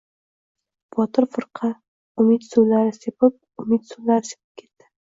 [0.95, 1.69] Botir firqa
[2.25, 4.95] umid suvlari sepib, umid suvlari sepib ketdi.